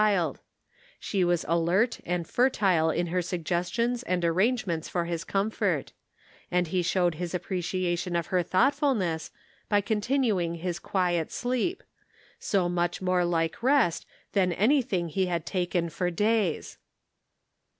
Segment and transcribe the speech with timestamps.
[0.01, 0.39] 363 child;
[0.99, 5.91] she was alert and fertile in her sug gestions and arrangements for his comfort;
[6.49, 9.29] and he showed his appreciation of her thought fulness
[9.69, 11.83] by continuing his quiet sleep;
[12.39, 16.79] so much more like rest than anything he had taken for days.